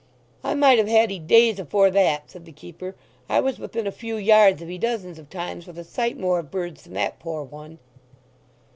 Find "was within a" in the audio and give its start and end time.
3.39-3.91